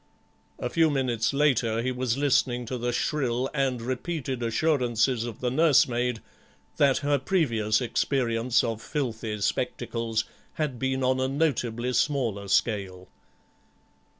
A 0.57 0.67
few 0.67 0.89
minutes 0.89 1.31
later 1.31 1.83
he 1.83 1.91
was 1.91 2.17
listening 2.17 2.65
to 2.65 2.79
the 2.79 2.91
shrill 2.91 3.51
and 3.53 3.79
repeated 3.83 4.41
assurances 4.41 5.25
of 5.25 5.41
the 5.41 5.51
nursemaid 5.51 6.23
that 6.77 6.97
her 7.05 7.19
previous 7.19 7.81
experience 7.81 8.63
of 8.63 8.81
filthy 8.81 9.39
spectacles 9.41 10.23
had 10.53 10.79
been 10.79 11.03
on 11.03 11.19
a 11.19 11.27
notably 11.27 11.93
smaller 11.93 12.47
scale. 12.47 13.09